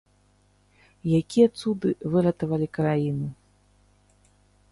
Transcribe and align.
Якія 1.19 1.47
цуды 1.59 1.89
выратавалі 2.15 2.67
краіну? 2.77 3.27